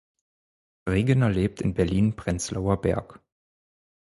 Regener 0.89 1.29
lebt 1.29 1.61
in 1.61 1.75
Berlin-Prenzlauer 1.75 2.81
Berg. 2.81 3.19